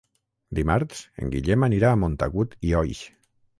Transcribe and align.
Dimarts 0.59 1.01
en 1.25 1.35
Guillem 1.35 1.67
anirà 1.69 1.93
a 1.93 2.01
Montagut 2.07 2.59
i 2.71 2.75
Oix. 2.83 3.07